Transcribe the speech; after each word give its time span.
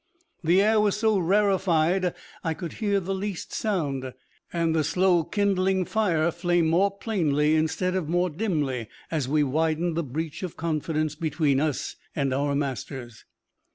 The 0.43 0.63
air 0.63 0.79
was 0.81 0.97
so 0.97 1.19
rarified 1.19 2.15
I 2.43 2.55
could 2.55 2.73
hear 2.81 2.99
the 2.99 3.13
least 3.13 3.53
sound, 3.53 4.13
and 4.51 4.73
the 4.73 4.83
slow 4.83 5.23
kindling 5.23 5.85
fire 5.85 6.31
flamed 6.31 6.69
more 6.69 6.89
plainly 6.89 7.53
instead 7.53 7.93
of 7.93 8.09
more 8.09 8.31
dimly 8.31 8.87
as 9.11 9.27
we 9.29 9.43
widened 9.43 9.95
the 9.95 10.03
breach 10.03 10.41
of 10.41 10.57
confidence 10.57 11.13
between 11.13 11.59
us 11.59 11.97
and 12.15 12.33
our 12.33 12.55
masters. 12.55 13.25